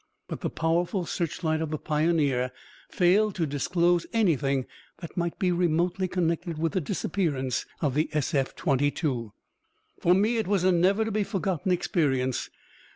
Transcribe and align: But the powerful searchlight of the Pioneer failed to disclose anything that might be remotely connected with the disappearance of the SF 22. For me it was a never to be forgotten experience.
But 0.27 0.41
the 0.41 0.49
powerful 0.49 1.05
searchlight 1.05 1.61
of 1.61 1.69
the 1.69 1.77
Pioneer 1.77 2.51
failed 2.89 3.35
to 3.35 3.45
disclose 3.45 4.07
anything 4.13 4.65
that 4.97 5.15
might 5.15 5.37
be 5.37 5.51
remotely 5.51 6.07
connected 6.07 6.57
with 6.57 6.71
the 6.71 6.81
disappearance 6.81 7.67
of 7.83 7.93
the 7.93 8.09
SF 8.11 8.55
22. 8.55 9.31
For 9.99 10.15
me 10.15 10.37
it 10.37 10.47
was 10.47 10.63
a 10.63 10.71
never 10.71 11.05
to 11.05 11.11
be 11.11 11.23
forgotten 11.23 11.71
experience. 11.71 12.49